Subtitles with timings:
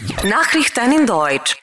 [0.00, 1.58] Nachrichten in Deutsch.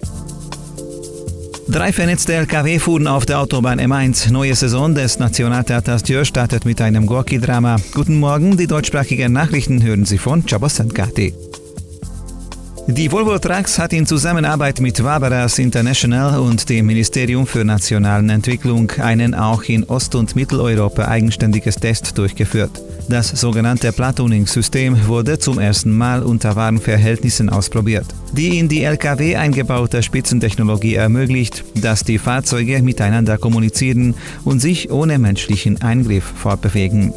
[1.68, 4.32] Drei vernetzte Lkw fuhren auf der Autobahn M1.
[4.32, 7.78] Neue Saison des Nationaltheaters Tür startet mit einem Gorki-Drama.
[7.94, 11.34] Guten Morgen, die deutschsprachigen Nachrichten hören Sie von Csabasankati.
[12.90, 18.90] Die Volvo Trucks hat in Zusammenarbeit mit Waberas International und dem Ministerium für nationalen Entwicklung
[19.00, 22.82] einen auch in Ost- und Mitteleuropa eigenständiges Test durchgeführt.
[23.10, 28.06] Das sogenannte Platooning-System wurde zum ersten Mal unter wahren Verhältnissen ausprobiert.
[28.32, 34.16] Die in die Lkw eingebaute Spitzentechnologie ermöglicht, dass die Fahrzeuge miteinander kommunizieren
[34.46, 37.14] und sich ohne menschlichen Eingriff fortbewegen.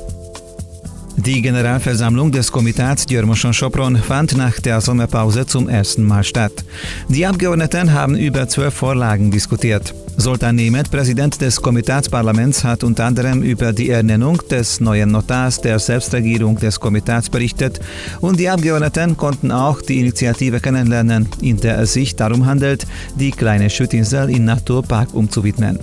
[1.17, 6.65] Die Generalversammlung des Komitats Djörmoschon Schopron fand nach der Sommerpause zum ersten Mal statt.
[7.09, 9.95] Die Abgeordneten haben über zwölf Vorlagen diskutiert.
[10.17, 15.79] Sultan Nemeth, Präsident des Komitatsparlaments, hat unter anderem über die Ernennung des neuen Notars der
[15.79, 17.81] Selbstregierung des Komitats berichtet
[18.21, 23.31] und die Abgeordneten konnten auch die Initiative kennenlernen, in der es sich darum handelt, die
[23.31, 25.79] kleine Schüttinsel in Naturpark umzuwidmen.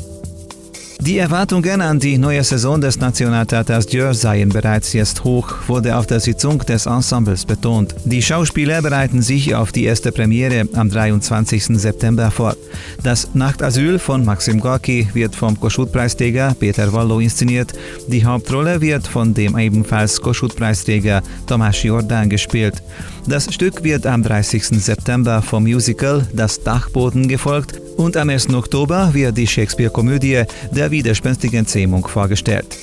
[0.99, 6.07] Die Erwartungen an die neue Saison des Nationaltheaters Dürr seien bereits jetzt hoch, wurde auf
[6.07, 7.93] der Sitzung des Ensembles betont.
[8.03, 11.65] Die Schauspieler bereiten sich auf die erste Premiere am 23.
[11.79, 12.55] September vor.
[13.03, 17.73] Das Nachtasyl von Maxim Gorki wird vom Koschut-Preisträger Peter Wallo inszeniert.
[18.07, 22.81] Die Hauptrolle wird von dem ebenfalls Koschut-Preisträger Tomasz Jordan gespielt.
[23.27, 24.67] Das Stück wird am 30.
[24.81, 28.53] September vom Musical Das Dachboden gefolgt und am 1.
[28.53, 32.77] Oktober wird die Shakespeare-Komödie Der widerspenstigen Zähmung vorgestellt.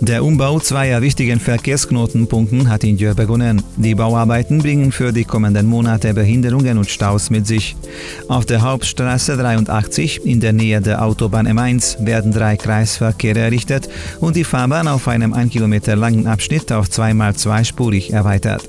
[0.00, 3.62] Der Umbau zweier wichtigen Verkehrsknotenpunkten hat in Jör begonnen.
[3.76, 7.76] Die Bauarbeiten bringen für die kommenden Monate Behinderungen und Staus mit sich.
[8.26, 14.34] Auf der Hauptstraße 83 in der Nähe der Autobahn M1 werden drei Kreisverkehre errichtet und
[14.34, 18.68] die Fahrbahn auf einem 1 Kilometer langen Abschnitt auf 2x2 spurig erweitert.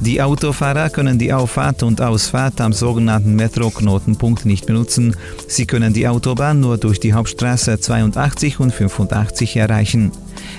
[0.00, 5.16] Die Autofahrer können die Auffahrt und Ausfahrt am sogenannten Metro-Knotenpunkt nicht benutzen.
[5.46, 10.12] Sie können die Autobahn nur durch die Hauptstraße 82 und 85 erreichen.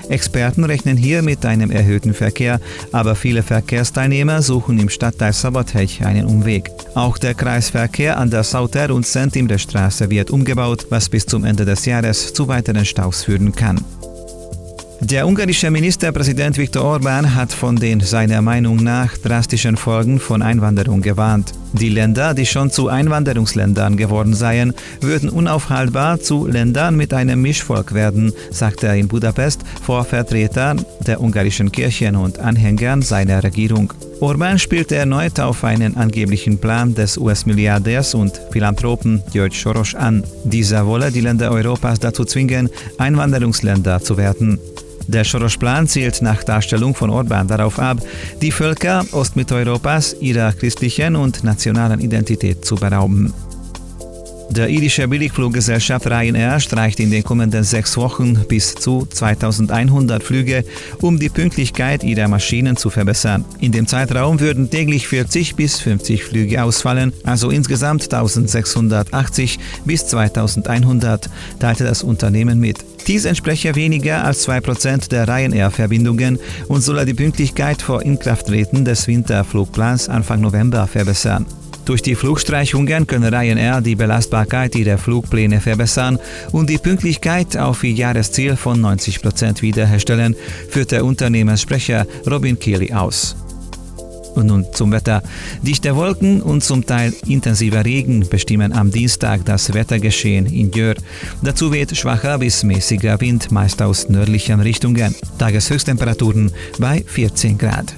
[0.09, 2.59] Experten rechnen hier mit einem erhöhten Verkehr,
[2.91, 6.71] aber viele Verkehrsteilnehmer suchen im Stadtteil Sabotech einen Umweg.
[6.95, 11.85] Auch der Kreisverkehr an der Sauter- und Sentimre-Straße wird umgebaut, was bis zum Ende des
[11.85, 13.79] Jahres zu weiteren Staus führen kann.
[15.01, 21.01] Der ungarische Ministerpräsident Viktor Orban hat von den seiner Meinung nach drastischen Folgen von Einwanderung
[21.01, 21.53] gewarnt.
[21.71, 27.93] Die Länder, die schon zu Einwanderungsländern geworden seien, würden unaufhaltbar zu Ländern mit einem Mischvolk
[27.93, 33.93] werden, sagte er in Budapest vor Vertretern der ungarischen Kirchen und Anhängern seiner Regierung.
[34.19, 40.25] Orban spielte erneut auf einen angeblichen Plan des US-Milliardärs und Philanthropen George Soros an.
[40.43, 44.59] Dieser wolle die Länder Europas dazu zwingen, Einwanderungsländer zu werden.
[45.09, 47.97] Der Soros-Plan zielt nach Darstellung von Orban darauf ab,
[48.43, 53.33] die Völker Ostmitteleuropas ihrer christlichen und nationalen Identität zu berauben.
[54.51, 60.65] Der irische Billigfluggesellschaft Ryanair streicht in den kommenden sechs Wochen bis zu 2100 Flüge,
[61.01, 63.45] um die Pünktlichkeit ihrer Maschinen zu verbessern.
[63.59, 71.29] In dem Zeitraum würden täglich 40 bis 50 Flüge ausfallen, also insgesamt 1680 bis 2100,
[71.59, 72.77] teilte das Unternehmen mit.
[73.07, 80.09] Dies entspreche weniger als 2% der Ryanair-Verbindungen und solle die Pünktlichkeit vor Inkrafttreten des Winterflugplans
[80.09, 81.45] Anfang November verbessern.
[81.85, 86.19] Durch die Flugstreichungen können Ryanair die Belastbarkeit ihrer Flugpläne verbessern
[86.51, 90.35] und die Pünktlichkeit auf ihr Jahresziel von 90% wiederherstellen,
[90.69, 93.35] führt der Unternehmenssprecher Robin Keely aus.
[94.35, 95.23] Und nun zum Wetter.
[95.63, 100.95] Dichte Wolken und zum Teil intensiver Regen bestimmen am Dienstag das Wettergeschehen in Jör.
[101.41, 105.13] Dazu weht schwacher bis mäßiger Wind, meist aus nördlichen Richtungen.
[105.39, 107.95] Tageshöchsttemperaturen bei 14 Grad.